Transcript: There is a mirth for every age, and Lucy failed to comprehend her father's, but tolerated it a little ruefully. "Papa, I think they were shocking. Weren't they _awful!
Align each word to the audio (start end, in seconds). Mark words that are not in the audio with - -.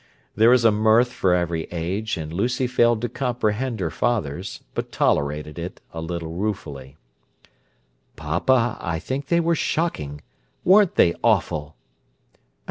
There 0.35 0.51
is 0.51 0.65
a 0.65 0.71
mirth 0.71 1.11
for 1.13 1.35
every 1.35 1.65
age, 1.69 2.17
and 2.17 2.33
Lucy 2.33 2.65
failed 2.65 3.01
to 3.03 3.07
comprehend 3.09 3.79
her 3.79 3.91
father's, 3.91 4.63
but 4.73 4.91
tolerated 4.91 5.59
it 5.59 5.79
a 5.93 6.01
little 6.01 6.31
ruefully. 6.33 6.97
"Papa, 8.15 8.79
I 8.81 8.97
think 8.97 9.27
they 9.27 9.39
were 9.39 9.53
shocking. 9.53 10.21
Weren't 10.65 10.95
they 10.95 11.13
_awful! 11.23 11.73